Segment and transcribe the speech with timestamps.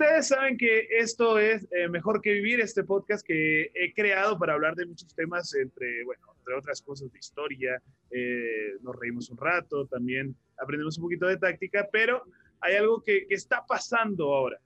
[0.00, 4.54] Ustedes saben que esto es eh, Mejor que Vivir, este podcast que he creado para
[4.54, 9.36] hablar de muchos temas, entre, bueno, entre otras cosas de historia, eh, nos reímos un
[9.36, 12.24] rato, también aprendemos un poquito de táctica, pero
[12.62, 14.58] hay algo que, que, está pasando ahora.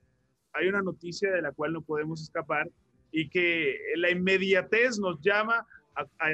[0.53, 2.69] Hay una noticia de la cual no podemos escapar
[3.11, 6.29] y que la inmediatez nos llama a, a,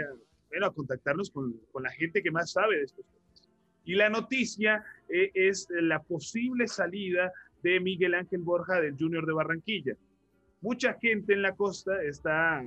[0.48, 3.50] bueno, a contactarnos con, con, la gente que más sabe de estos temas.
[3.84, 9.34] Y la noticia eh, es la posible salida de Miguel Ángel Borja del Junior de
[9.34, 9.96] Barranquilla.
[10.62, 12.64] Mucha gente en la costa está,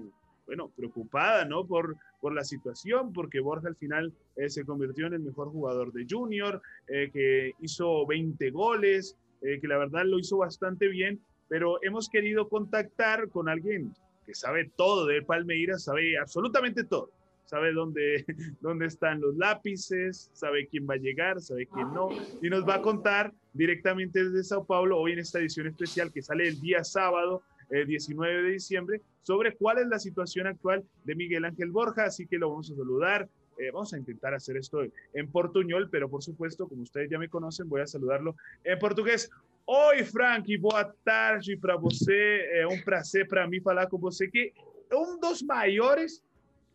[0.47, 1.65] bueno, preocupada, ¿no?
[1.67, 5.93] Por, por la situación, porque Borja al final eh, se convirtió en el mejor jugador
[5.93, 11.21] de Junior, eh, que hizo 20 goles, eh, que la verdad lo hizo bastante bien,
[11.49, 13.95] pero hemos querido contactar con alguien
[14.27, 17.11] que sabe todo de Palmeiras, sabe absolutamente todo
[17.45, 18.25] sabe dónde,
[18.61, 22.09] dónde están los lápices, sabe quién va a llegar, sabe quién no,
[22.43, 26.21] y nos va a contar directamente desde Sao Paulo, hoy en esta edición especial que
[26.21, 31.15] sale el día sábado, eh, 19 de diciembre, sobre cuál es la situación actual de
[31.15, 33.29] Miguel Ángel Borja, así que lo vamos a saludar.
[33.57, 37.29] Eh, vamos a intentar hacer esto en portuñol, pero por supuesto, como ustedes ya me
[37.29, 39.31] conocen, voy a saludarlo en portugués.
[39.65, 42.51] Oi, Frank, boa tarde para você.
[42.53, 44.53] É um prazer para mim falar com você, que
[44.91, 46.23] é um dos maiores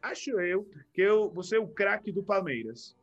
[0.02, 2.96] acho eu que eu, você é o craque do Palmeiras.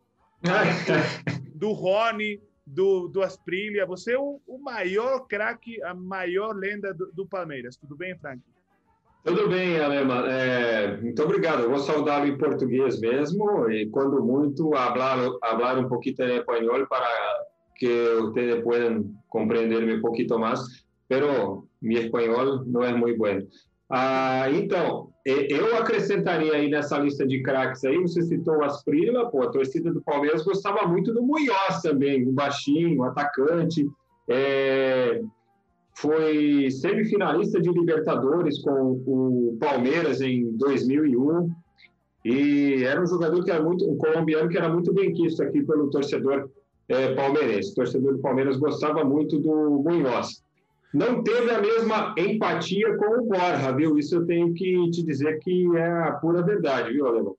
[1.54, 3.86] do Rony, do, do Asprilha.
[3.86, 7.76] Você é o, o maior craque, a maior lenda do, do, Palmeiras.
[7.76, 8.40] Tudo bem, Frank?
[9.24, 10.26] Tudo bem, Alema.
[10.28, 11.62] É, muito obrigado.
[11.62, 16.86] Eu vou saudá-lo em português mesmo e, quando muito, falar, falar um pouquinho em espanhol
[16.86, 17.06] para
[17.76, 20.60] que vocês possam compreender-me um pouquinho mais.
[21.08, 23.38] Pero meu espanhol não é muito bom.
[23.88, 29.42] Ah, então, eu acrescentaria aí nessa lista de craques aí, você citou o Asprila, pô,
[29.42, 33.84] a torcida do Palmeiras gostava muito do Munhoz também, um baixinho, um atacante,
[34.28, 35.20] é,
[35.96, 41.50] foi semifinalista de Libertadores com o Palmeiras em 2001,
[42.24, 45.60] e era um jogador que era muito, um colombiano que era muito bem quisto aqui
[45.64, 46.48] pelo torcedor
[46.88, 47.72] é, palmeirense.
[47.72, 50.45] O torcedor do Palmeiras gostava muito do Munhoz
[50.96, 53.98] não teve a mesma empatia com o Borja, viu?
[53.98, 57.36] Isso eu tenho que te dizer que é a pura verdade, viu, Alemão?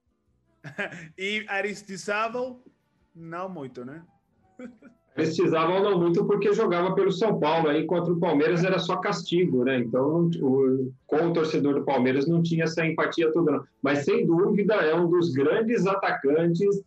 [1.18, 2.62] e Aristizábal,
[3.14, 4.02] não muito, né?
[5.16, 9.64] Aristizábal não muito porque jogava pelo São Paulo, aí contra o Palmeiras era só castigo,
[9.64, 9.78] né?
[9.80, 13.64] Então, o, com o torcedor do Palmeiras não tinha essa empatia toda, não.
[13.82, 16.80] Mas, sem dúvida, é um dos grandes atacantes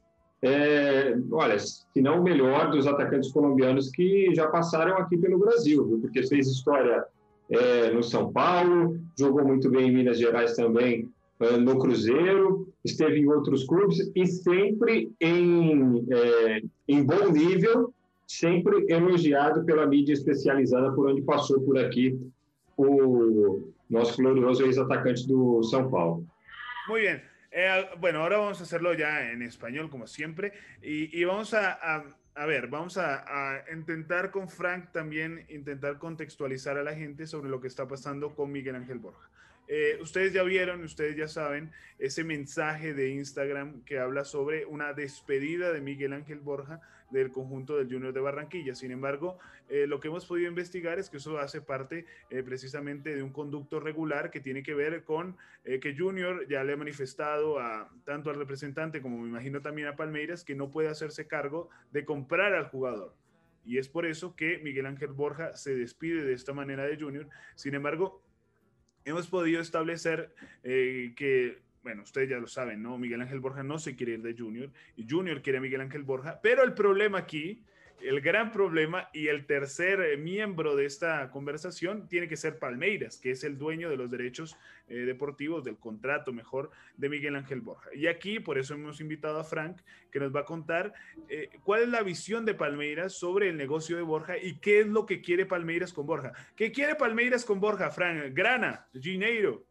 [0.44, 5.86] é, olha, se não o melhor dos atacantes colombianos que já passaram aqui pelo Brasil,
[5.86, 6.00] viu?
[6.00, 7.06] porque fez história
[7.50, 11.10] é, no São Paulo, jogou muito bem em Minas Gerais também
[11.40, 17.94] é, no Cruzeiro, esteve em outros clubes e sempre em, é, em bom nível,
[18.28, 22.20] sempre elogiado pela mídia especializada por onde passou por aqui
[22.78, 26.26] o nosso glorioso ex-atacante do São Paulo.
[26.88, 27.31] Muito bem.
[27.52, 32.04] Eh, bueno, ahora vamos a hacerlo ya en español, como siempre, y, vamos a,
[32.48, 33.26] ver, vamos a,
[33.58, 38.34] a, intentar con Frank también, intentar contextualizar a la gente sobre lo que está pasando
[38.34, 39.30] con Miguel Ángel Borja.
[39.74, 44.92] Eh, ustedes ya vieron, ustedes ya saben, ese mensaje de Instagram que habla sobre una
[44.92, 48.74] despedida de Miguel Ángel Borja del conjunto del Junior de Barranquilla.
[48.76, 49.38] Sin embargo,
[49.70, 53.32] eh, lo que hemos podido investigar es que eso hace parte eh, precisamente de un
[53.32, 57.90] conducto regular que tiene que ver con eh, que Junior ya le ha manifestado a
[58.06, 62.06] tanto al representante como me imagino también a Palmeiras que no puede hacerse cargo de
[62.06, 63.14] comprar al jugador.
[63.64, 67.30] Y es por eso que Miguel Ángel Borja se despide de esta manera de Junior.
[67.56, 68.24] Sin embargo,
[69.06, 70.34] hemos podido establecer
[70.64, 72.98] que bueno, ustedes ya lo saben, ¿no?
[72.98, 76.04] Miguel Ángel Borja no se quiere ir de Junior y Junior quiere a Miguel Ángel
[76.04, 77.64] Borja, pero el problema aquí,
[78.02, 83.18] el gran problema y el tercer eh, miembro de esta conversación tiene que ser Palmeiras,
[83.18, 84.58] que es el dueño de los derechos
[84.88, 87.90] eh, deportivos, del contrato mejor de Miguel Ángel Borja.
[87.94, 89.82] Y aquí, por eso hemos invitado a Frank,
[90.12, 90.94] que nos va a contar
[91.30, 94.88] eh, cuál es la visión de Palmeiras sobre el negocio de Borja y qué es
[94.88, 96.34] lo que quiere Palmeiras con Borja.
[96.56, 98.34] ¿Qué quiere Palmeiras con Borja, Frank?
[98.34, 99.66] Grana, dinero.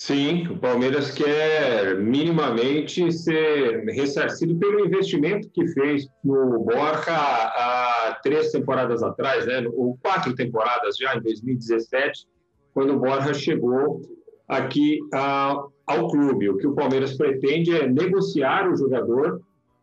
[0.00, 8.52] Sim, o Palmeiras quer minimamente ser ressarcido pelo investimento que fez no Borja há três
[8.52, 9.66] temporadas atrás, né?
[9.74, 12.28] ou quatro temporadas já, em 2017,
[12.72, 14.00] quando o Borja chegou
[14.46, 16.48] aqui a, ao clube.
[16.48, 19.42] O que o Palmeiras pretende é negociar o jogador,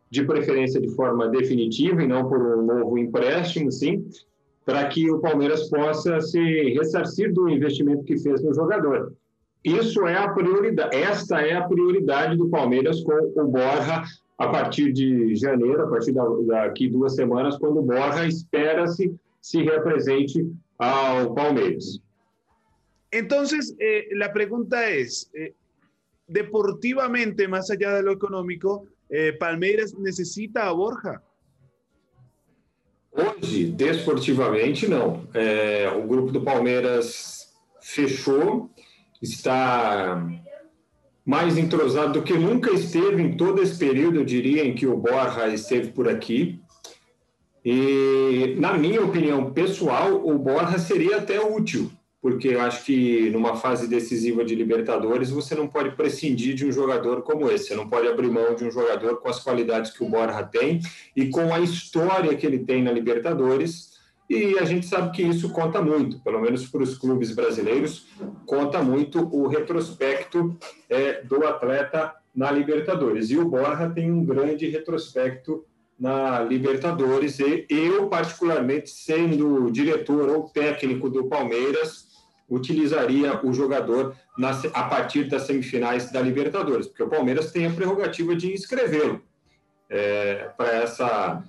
[0.10, 4.08] de preferência de forma definitiva e não por um novo empréstimo, sim,
[4.66, 6.40] para que o Palmeiras possa se
[6.74, 9.14] ressarcir do investimento que fez no jogador.
[9.66, 14.04] Isso é a prioridade, esta é a prioridade do Palmeiras com o Borja
[14.38, 16.14] a partir de janeiro, a partir
[16.46, 20.48] daqui duas semanas, quando o Borja espera-se se represente
[20.78, 22.00] ao Palmeiras.
[23.12, 25.54] Entonces, eh, la pregunta es, eh,
[26.28, 31.24] deportivamente, más allá de lo económico, eh, Palmeiras necessita a Borja?
[33.12, 35.26] Hoje, desportivamente, não.
[35.34, 38.70] É, o grupo do Palmeiras fechou,
[39.34, 40.24] está
[41.26, 44.96] mais entrosado do que nunca esteve em todo esse período, eu diria, em que o
[44.96, 46.60] Borja esteve por aqui.
[47.64, 51.92] E, na minha opinião pessoal, o Borja seria até útil
[52.26, 56.72] porque eu acho que numa fase decisiva de Libertadores você não pode prescindir de um
[56.72, 60.04] jogador como esse, você não pode abrir mão de um jogador com as qualidades que
[60.04, 60.82] o Borja tem
[61.16, 63.95] e com a história que ele tem na Libertadores.
[64.30, 68.08] E a gente sabe que isso conta muito, pelo menos para os clubes brasileiros,
[68.46, 70.58] conta muito o retrospecto
[70.90, 73.30] é, do atleta na Libertadores.
[73.30, 75.64] E o Borja tem um grande retrospecto
[76.00, 77.40] na Libertadores.
[77.40, 82.06] E eu, particularmente, sendo diretor ou técnico do Palmeiras,
[82.50, 87.72] utilizaria o jogador na, a partir das semifinais da Libertadores, porque o Palmeiras tem a
[87.72, 89.22] prerrogativa de inscrevê-lo
[89.90, 91.44] é, para essa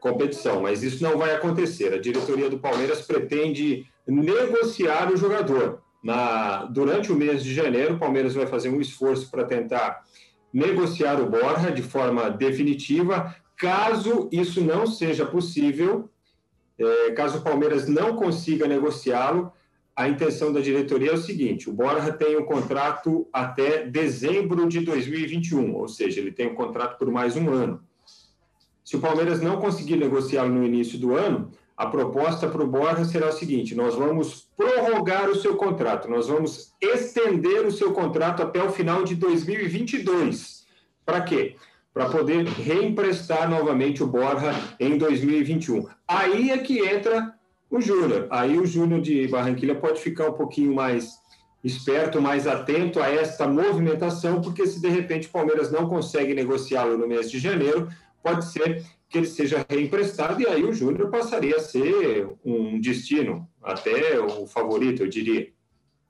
[0.00, 1.92] competição, mas isso não vai acontecer.
[1.92, 5.82] A diretoria do Palmeiras pretende negociar o jogador.
[6.02, 10.02] Na, durante o mês de janeiro, o Palmeiras vai fazer um esforço para tentar
[10.52, 13.34] negociar o Borja de forma definitiva.
[13.56, 16.08] Caso isso não seja possível,
[16.78, 19.52] é, caso o Palmeiras não consiga negociá-lo,
[19.94, 24.80] a intenção da diretoria é o seguinte: o Borja tem um contrato até dezembro de
[24.80, 27.82] 2021, ou seja, ele tem um contrato por mais um ano.
[28.90, 33.04] Se o Palmeiras não conseguir negociá-lo no início do ano, a proposta para o Borja
[33.04, 38.42] será o seguinte: nós vamos prorrogar o seu contrato, nós vamos estender o seu contrato
[38.42, 40.66] até o final de 2022.
[41.06, 41.54] Para quê?
[41.94, 45.86] Para poder reemprestar novamente o Borja em 2021.
[46.08, 47.32] Aí é que entra
[47.70, 48.26] o Júnior.
[48.28, 51.20] Aí o Júnior de Barranquilha pode ficar um pouquinho mais
[51.62, 56.98] esperto, mais atento a esta movimentação, porque se de repente o Palmeiras não consegue negociá-lo
[56.98, 57.86] no mês de janeiro,
[58.22, 63.48] pode ser que ele seja reemprestado e aí o Júnior passaria a ser um destino,
[63.62, 65.52] até o favorito, eu diria.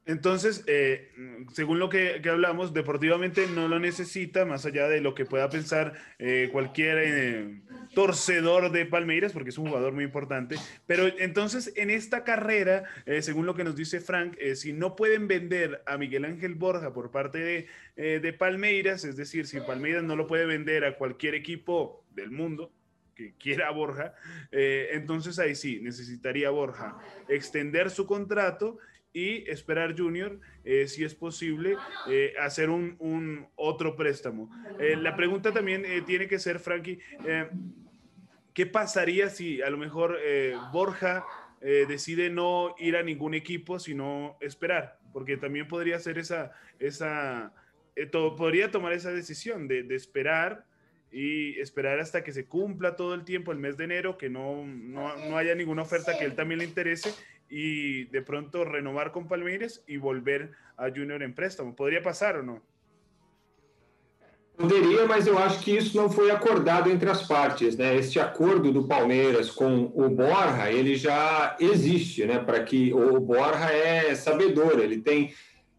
[0.06, 1.08] Entonces, eh,
[1.52, 5.94] según lo que, hablamos, deportivamente no lo necesita, más allá de lo que pueda pensar
[6.18, 7.60] eh, eh,
[7.94, 10.56] torcedor de Palmeiras, porque es un jugador muy importante.
[10.86, 12.84] Pero entonces, en esta carrera,
[13.20, 17.10] según lo que nos dice Frank, si no pueden vender a Miguel Ángel Borja por
[17.10, 17.66] parte
[17.96, 22.30] de, de Palmeiras, es decir, si Palmeiras no lo puede vender a cualquier equipo del
[22.30, 22.72] mundo,
[23.14, 24.14] que quiera Borja,
[24.50, 26.98] entonces ahí sí, necesitaría Borja
[27.28, 28.78] extender su contrato
[29.12, 31.76] y esperar Junior, eh, si es posible,
[32.08, 34.50] eh, hacer un, otro préstamo.
[34.78, 37.00] Eh, la pregunta también tiene que ser, Frankie,
[38.54, 40.18] ¿qué pasaría si a lo mejor
[40.72, 41.24] Borja
[41.60, 44.98] decide no ir a ningún equipo, sino esperar?
[45.12, 47.52] Porque también podría ser esa, esa
[48.36, 50.64] podría tomar esa decisión de, de, esperar
[51.10, 54.64] y esperar hasta que se cumpla todo el tiempo, el mes de enero, que no,
[54.64, 57.12] no, no haya ninguna oferta que él también le interese
[57.50, 61.74] y de pronto renovar con Palmeiras y volver a Junior em préstamo.
[61.74, 62.62] Poderia passar ou não?
[64.56, 67.96] Poderia, mas eu acho que isso não foi acordado entre as partes, né?
[67.96, 72.38] Este acordo do Palmeiras com o Borja, ele já existe, né?
[72.38, 75.32] Para que o Borja é sabedor, ele tem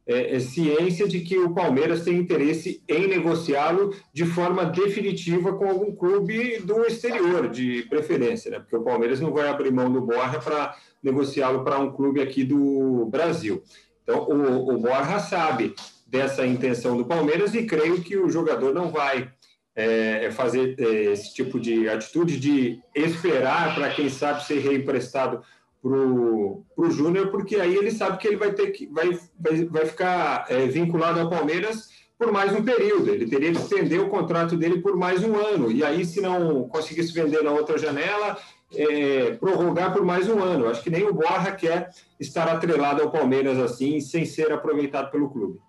[0.06, 5.70] é, é, ciência de que o Palmeiras tem interesse em negociá-lo de forma definitiva com
[5.70, 8.60] algum clube do exterior, de preferência, né?
[8.60, 12.44] Porque o Palmeiras não vai abrir mão do Borja para negociá-lo para um clube aqui
[12.44, 13.62] do Brasil.
[14.04, 15.76] Então, o, o Borja sabe
[16.08, 19.32] dessa intenção do Palmeiras e creio que o jogador não vai
[19.76, 25.42] é, fazer é, esse tipo de atitude de esperar para, quem sabe, ser reemprestado
[25.82, 29.86] para o Júnior, porque aí ele sabe que ele vai ter que vai, vai, vai
[29.86, 33.10] ficar é, vinculado ao Palmeiras por mais um período.
[33.10, 35.72] Ele teria que estender o contrato dele por mais um ano.
[35.72, 38.38] E aí, se não conseguisse vender na outra janela,
[38.76, 40.68] é, prorrogar por mais um ano.
[40.68, 45.32] Acho que nem o Borja quer estar atrelado ao Palmeiras assim, sem ser aproveitado pelo
[45.32, 45.60] clube.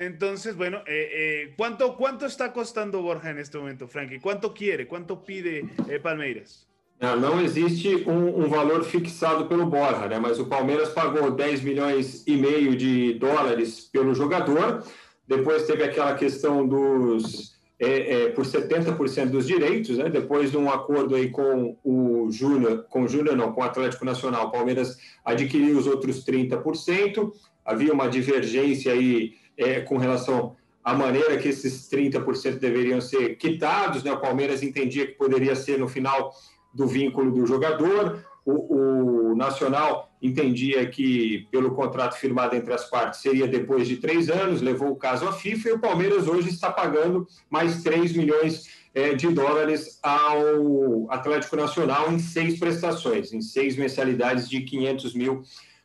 [0.00, 4.18] Entonces, bueno, eh, eh, ¿cuánto, ¿cuánto está costando Borja en este momento, Frankie?
[4.18, 4.88] ¿Cuánto quiere?
[4.88, 6.69] ¿Cuánto pide eh, Palmeiras?
[7.00, 10.18] Não, não existe um, um, valor fixado pelo Borja, né?
[10.18, 14.84] mas o Palmeiras pagou 10 milhões e meio de dólares pelo jogador.
[15.26, 20.10] Depois teve aquela questão dos é, é, por 70% dos direitos, né?
[20.10, 24.04] depois de um acordo aí com o Júnior, com o Júnior não, com o Atlético
[24.04, 27.32] Nacional, o Palmeiras adquiriu os outros 30%,
[27.64, 30.54] havia uma divergência aí é, com relação
[30.84, 34.12] à maneira que esses 30% deveriam ser quitados, né?
[34.12, 36.34] o Palmeiras entendia que poderia ser no final
[36.72, 43.20] do vínculo do jogador, o, o, Nacional entendia que, pelo contrato firmado entre as partes,
[43.20, 46.70] seria depois de três anos, levou o caso à FIFA e o Palmeiras hoje está
[46.70, 53.76] pagando mais 3 milhões é, de dólares ao Atlético Nacional em seis prestações, em seis
[53.76, 55.42] mensalidades de 500 mil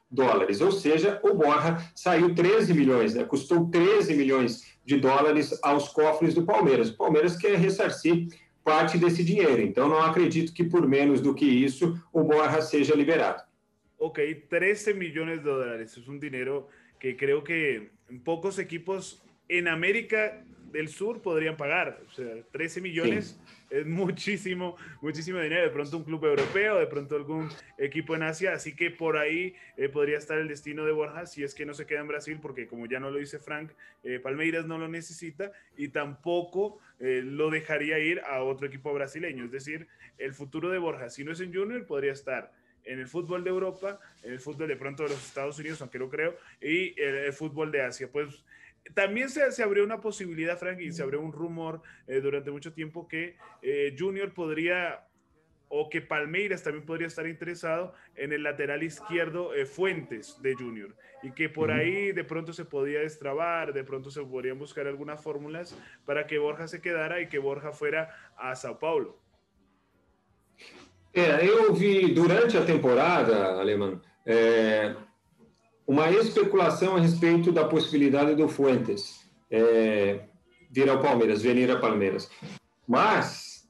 [0.10, 0.60] dólares.
[0.60, 3.24] Ou seja, o Borja saiu 13 milhões, né?
[3.24, 6.89] custou 13 milhões de dólares aos cofres do Palmeiras.
[6.89, 8.27] O Palmeiras quer ressarcir
[8.65, 9.62] parte desse dinheiro.
[9.62, 13.43] Então, não acredito que por menos do que isso o Borja seja liberado.
[14.00, 15.95] Ok, 13 millones de dólares.
[15.95, 16.67] Es un dinero
[17.00, 17.91] que creo que
[18.24, 22.01] pocos equipos en América del Sur podrían pagar.
[22.10, 25.63] O sea, 13 millones es muchísimo, muchísimo dinero.
[25.63, 28.53] De pronto un club europeo, de pronto algún equipo en Asia.
[28.53, 31.74] Así que por ahí eh, podría estar el destino de Borja si es que no
[31.74, 33.72] se queda en Brasil, porque como ya no lo dice Frank,
[34.03, 39.45] eh, Palmeiras no lo necesita y tampoco eh, lo dejaría ir a otro equipo brasileño.
[39.45, 42.51] Es decir, el futuro de Borja, si no es en Junior, podría estar
[42.84, 45.98] en el fútbol de Europa, en el fútbol de pronto de los Estados Unidos, aunque
[45.98, 48.07] lo creo, y el fútbol de Asia.
[48.12, 48.43] Pues
[48.94, 52.74] también se, se, abrió una posibilidad, Frank, y se abrió un rumor eh, durante mucho
[52.74, 55.08] tiempo que eh, Junior podría,
[55.68, 60.96] o que Palmeiras también podría estar interesado en el lateral izquierdo eh, Fuentes de Junior,
[61.24, 65.22] y que por ahí de pronto se podía destrabar, de pronto se podrían buscar algunas
[65.22, 69.20] fórmulas para que Borja se quedara y que Borja fuera a Sao Paulo.
[71.15, 74.01] eu vi durante a temporada, Alemão,
[75.88, 80.22] uma especulação a respeito da possibilidade do Fuentes é,
[80.72, 82.30] vir ao Palmeiras, venir a Palmeiras.
[82.88, 83.68] Mas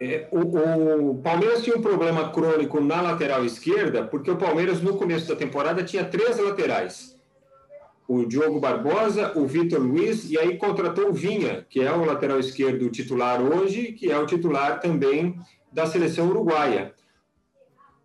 [0.00, 4.96] é, o, o, Palmeiras tinha um problema crônico na lateral esquerda, porque o Palmeiras, no
[4.96, 7.14] começo da temporada, tinha três laterais.
[8.06, 12.38] O Diogo Barbosa, o Vitor Luiz, e aí contratou o Vinha, que é o lateral
[12.38, 15.38] esquerdo titular hoje, que é o titular também
[15.72, 16.94] da seleção uruguaia.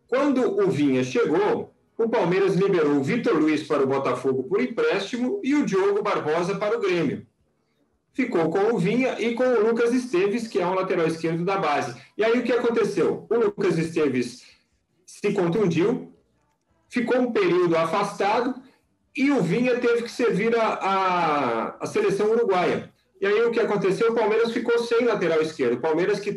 [0.07, 5.41] Quando o Vinha chegou, o Palmeiras liberou o Vitor Luiz para o Botafogo por empréstimo
[5.43, 7.27] e o Diogo Barbosa para o Grêmio.
[8.13, 11.57] Ficou com o Vinha e com o Lucas Esteves, que é um lateral esquerdo da
[11.57, 11.99] base.
[12.17, 13.27] E aí o que aconteceu?
[13.29, 14.45] O Lucas Esteves
[15.05, 16.13] se contundiu,
[16.87, 18.55] ficou um período afastado
[19.13, 22.93] e o Vinha teve que servir a, a, a seleção uruguaia.
[23.19, 24.13] E aí o que aconteceu?
[24.13, 25.73] O Palmeiras ficou sem lateral esquerdo.
[25.73, 26.33] O Palmeiras que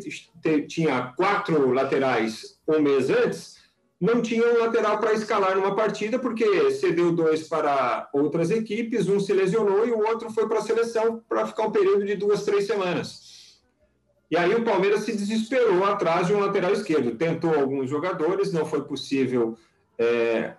[0.67, 3.62] tinha quatro laterais um mês antes,
[4.03, 9.17] não tinha um lateral para escalar numa partida, porque cedeu dois para outras equipes, um
[9.17, 12.43] se lesionou e o outro foi para a seleção para ficar um período de duas,
[12.43, 13.61] três semanas.
[14.29, 17.15] E aí o Palmeiras se desesperou atrás de um lateral esquerdo.
[17.15, 19.57] Tentou alguns jogadores, não foi possível
[19.97, 20.53] é,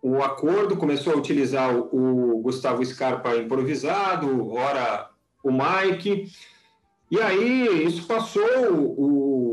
[0.00, 5.10] o acordo, começou a utilizar o, Gustavo Scarpa improvisado, ora
[5.42, 6.30] o Mike.
[7.10, 9.45] E aí isso passou, o,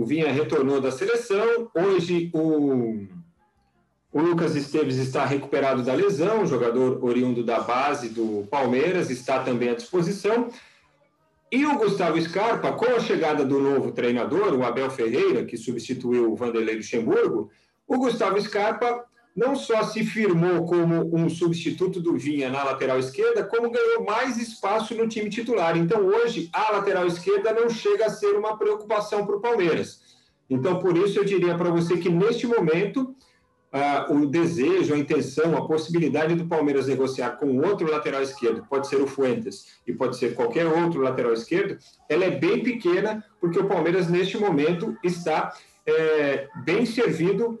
[0.00, 3.06] o Vinha retornou da seleção, hoje o,
[4.10, 9.68] o Lucas Esteves está recuperado da lesão, jogador oriundo da base do Palmeiras, está também
[9.68, 10.48] à disposição.
[11.52, 16.32] E o Gustavo Scarpa, com a chegada do novo treinador, o Abel Ferreira, que substituiu
[16.32, 17.50] o Vanderlei Luxemburgo,
[17.86, 19.04] o Gustavo Scarpa
[19.40, 24.36] não só se firmou como um substituto do Vinha na lateral esquerda, como ganhou mais
[24.36, 25.78] espaço no time titular.
[25.78, 30.02] Então, hoje, a lateral esquerda não chega a ser uma preocupação para o Palmeiras.
[30.50, 33.14] Então, por isso, eu diria para você que, neste momento,
[33.72, 38.88] uh, o desejo, a intenção, a possibilidade do Palmeiras negociar com outro lateral esquerdo, pode
[38.88, 41.78] ser o Fuentes e pode ser qualquer outro lateral esquerdo,
[42.10, 45.56] ela é bem pequena, porque o Palmeiras, neste momento, está
[45.86, 47.58] é, bem servido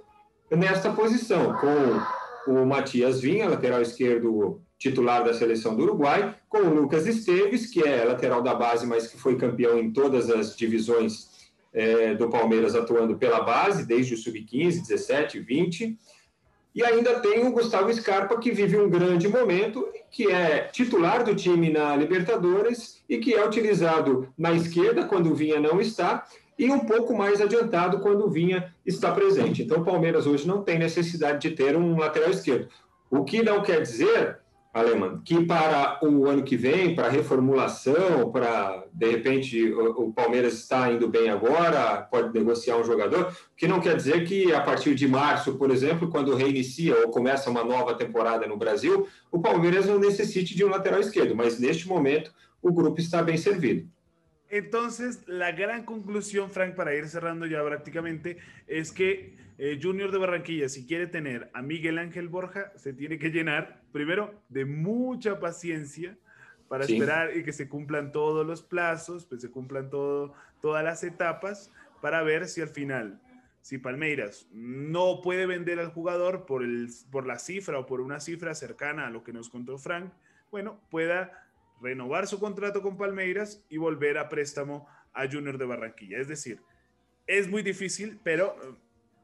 [0.50, 6.74] nesta posição, com o Matias Vinha, lateral esquerdo titular da seleção do Uruguai, com o
[6.74, 11.28] Lucas Esteves, que é lateral da base, mas que foi campeão em todas as divisões
[11.72, 15.98] é, do Palmeiras, atuando pela base, desde o sub-15, 17, 20.
[16.74, 21.34] E ainda tem o Gustavo Scarpa, que vive um grande momento, que é titular do
[21.34, 26.26] time na Libertadores e que é utilizado na esquerda quando o Vinha não está,
[26.60, 29.62] e um pouco mais adiantado quando o Vinha está presente.
[29.62, 32.68] Então, o Palmeiras hoje não tem necessidade de ter um lateral esquerdo.
[33.10, 34.40] O que não quer dizer,
[34.70, 40.92] Alemão, que para o ano que vem, para reformulação, para de repente o, Palmeiras está
[40.92, 45.08] indo bem agora, pode negociar um jogador, que não quer dizer que a partir de
[45.08, 49.98] março, por exemplo, quando reinicia ou começa uma nova temporada no Brasil, o Palmeiras não
[49.98, 52.30] necessite de um lateral esquerdo, mas neste momento
[52.62, 53.88] o grupo está bem servido.
[54.50, 60.18] Entonces, la gran conclusión, Frank, para ir cerrando ya prácticamente, es que eh, Junior de
[60.18, 65.38] Barranquilla, si quiere tener a Miguel Ángel Borja, se tiene que llenar, primero, de mucha
[65.38, 66.18] paciencia
[66.68, 71.04] para esperar y que se cumplan todos los plazos, pues se cumplan todo, todas las
[71.04, 73.20] etapas, para ver si al final
[73.62, 78.20] si Palmeiras no puede vender al jugador por, el, por la cifra o por una
[78.20, 80.12] cifra cercana a lo que nos contó Frank,
[80.50, 81.49] bueno, pueda
[81.80, 86.18] renovar su contrato con Palmeiras y volver a préstamo a Junior de Barranquilla.
[86.18, 86.60] Es decir,
[87.26, 88.74] es muy difícil, pero eh,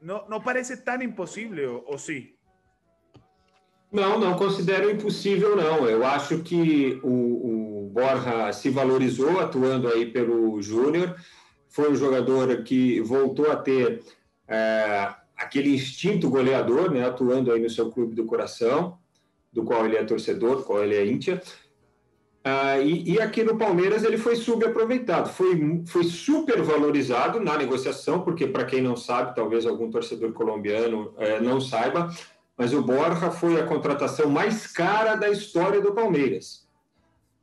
[0.01, 2.33] no, no parece tan impossível, ou, ou sim?
[3.91, 5.87] Não, não considero impossível, não.
[5.87, 11.15] Eu acho que o, o Borja se valorizou atuando aí pelo Júnior.
[11.69, 14.03] Foi um jogador que voltou a ter
[14.47, 18.97] é, aquele instinto goleador, né, atuando aí no seu clube do coração,
[19.53, 21.41] do qual ele é torcedor, do qual ele é íntia.
[22.49, 28.21] Ah, e, e, aqui no Palmeiras ele foi subaproveitado, foi, foi super valorizado na negociação,
[28.21, 32.09] porque para quem não sabe, talvez algum torcedor colombiano é, não saiba,
[32.57, 36.65] mas o Borja foi a contratação mais cara da história do Palmeiras.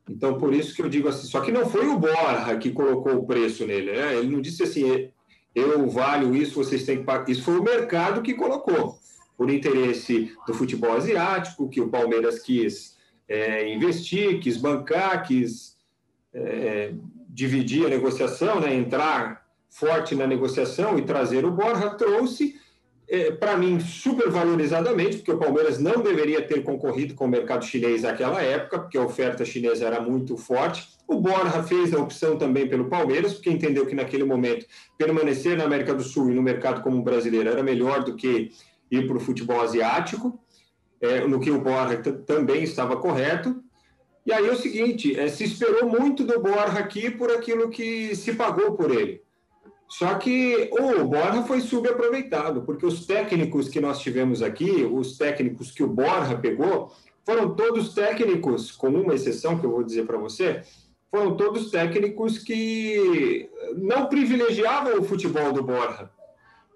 [0.09, 3.17] Então, por isso que eu digo assim, só que não foi o Borja que colocou
[3.17, 4.17] o preço nele, né?
[4.17, 5.11] ele não disse assim,
[5.55, 7.29] eu valho isso, vocês têm que pagar.
[7.29, 8.99] Isso foi o mercado que colocou,
[9.37, 12.94] por interesse do futebol asiático, que o Palmeiras quis
[13.28, 15.76] é, investir, quis bancar, quis
[16.33, 16.93] é,
[17.28, 22.54] dividir a negociação, né, entrar forte na negociação e trazer o Borja, trouxe,
[23.09, 28.02] é, para mim, supervalorizadamente, porque o Palmeiras não deveria ter concorrido com o mercado chinês
[28.02, 30.88] naquela época, porque a oferta chinesa era muito forte.
[31.09, 34.64] O Borja fez a opção também pelo Palmeiras, porque entendeu que naquele momento
[34.97, 38.52] permanecer na América do Sul e no mercado como brasileiro era melhor do que
[38.90, 40.38] ir para o futebol asiático
[41.05, 41.97] é, no que o Borja
[42.27, 43.63] também estava correto.
[44.27, 48.17] E aí é o seguinte, é, se esperou muito do Borja aqui por aquilo que
[48.17, 49.23] se pagou por ele.
[49.87, 55.71] Só que o Borja foi subaproveitado, porque os técnicos que nós tivemos aqui, os técnicos
[55.71, 56.93] que o Borja pegou,
[57.25, 60.62] foram todos técnicos, com uma exceção que eu vou dizer para você,
[61.11, 66.11] foram todos técnicos que não privilegiavam o futebol do Borja.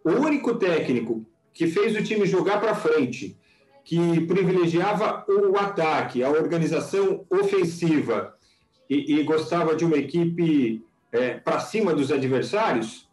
[0.04, 3.37] O único técnico que fez o time jogar para frente,
[3.88, 8.34] que privilegiava o ataque, a organização ofensiva
[8.88, 13.08] e, e gostava de uma equipe é, para cima dos adversários,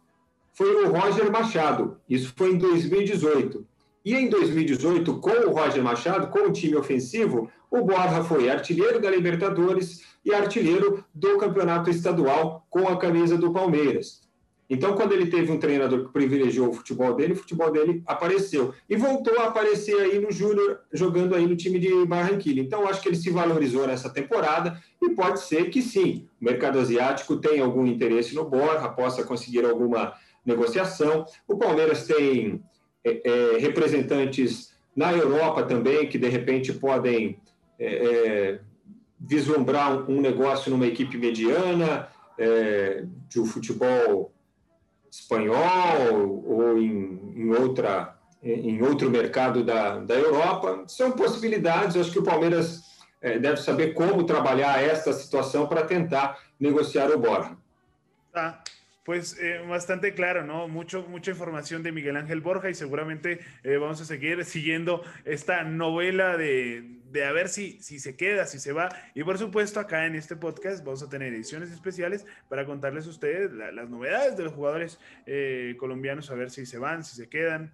[0.52, 1.96] foi o Roger Machado.
[2.06, 3.66] Isso foi em 2018.
[4.04, 9.00] E em 2018, com o Roger Machado, com o time ofensivo, o Borja foi artilheiro
[9.00, 14.25] da Libertadores e artilheiro do campeonato estadual com a camisa do Palmeiras.
[14.68, 18.74] Então, quando ele teve um treinador que privilegiou o futebol dele, o futebol dele apareceu.
[18.88, 22.60] E voltou a aparecer aí no Júnior, jogando aí no time de Barranquilla.
[22.60, 26.80] Então, acho que ele se valorizou nessa temporada e pode ser que sim, o mercado
[26.80, 31.24] asiático tenha algum interesse no Borja, possa conseguir alguma negociação.
[31.46, 32.60] O Palmeiras tem
[33.04, 37.38] é, é, representantes na Europa também, que de repente podem
[37.78, 38.60] é, é
[39.20, 44.32] vislumbrar um negócio numa equipe mediana, é, de um futebol
[45.20, 50.84] espanhol ou em, em, outra, em outro mercado da, da Europa.
[50.86, 52.82] São possibilidades, acho que o Palmeiras
[53.20, 57.56] é, deve saber como trabalhar esta situação para tentar negociar o Borja.
[58.32, 58.62] Tá.
[59.06, 60.66] Pues eh, bastante claro, ¿no?
[60.66, 65.62] Mucho, mucha información de Miguel Ángel Borja y seguramente eh, vamos a seguir siguiendo esta
[65.62, 68.88] novela de, de, a ver si, si se queda, si se va.
[69.14, 73.10] Y por supuesto, acá en este podcast vamos a tener ediciones especiales para contarles a
[73.10, 77.28] ustedes las novedades de los jugadores eh, colombianos, a ver si se van, si se
[77.28, 77.72] quedan.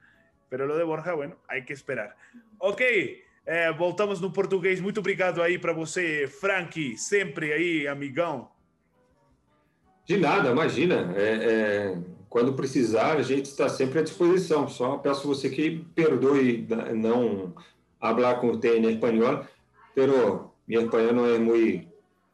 [0.50, 2.14] Pero lo de Borja, bueno, hay que esperar.
[2.58, 2.82] Ok,
[3.78, 4.82] voltamos no português.
[4.82, 8.51] Muito obrigado aí para você, Frank, sempre aí, amigão.
[10.06, 11.12] De nada, imagina.
[11.16, 14.68] É, é, quando precisar, a gente está sempre à disposição.
[14.68, 17.52] Só peço você que perdoe não
[18.00, 19.44] falar com o em espanhol,
[19.94, 21.92] pero mi espanhol não é muito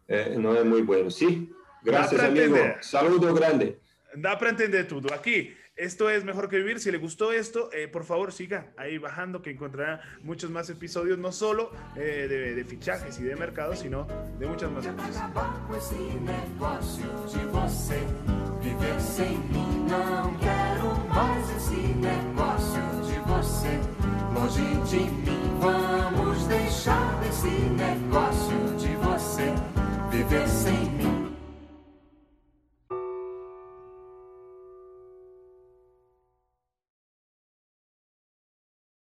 [0.09, 1.51] é, não é muito bueno, ¿sí?
[1.83, 2.57] Gracias, amigo.
[2.81, 3.77] Saludo grande.
[4.15, 5.13] Dá para entender tudo.
[5.13, 6.81] Aqui Esto es Mejor que Vivir.
[6.81, 11.19] Si le gustó esto, eh, por favor siga ahí bajando que encontrará muchos más episodios,
[11.19, 14.07] no solo eh, de, de, fichajes y de mercado, sino
[14.39, 15.23] de muchas más cosas.